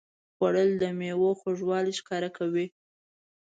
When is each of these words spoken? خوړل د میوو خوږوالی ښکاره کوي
خوړل 0.35 0.69
د 0.81 0.83
میوو 0.99 1.29
خوږوالی 1.39 1.93
ښکاره 1.99 2.29
کوي 2.37 2.65